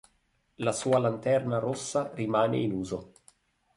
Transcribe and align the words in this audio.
La 0.55 0.71
sua 0.71 0.97
lanterna 0.97 1.59
rossa 1.59 2.09
rimane 2.15 2.57
in 2.57 2.71
uso. 2.71 3.11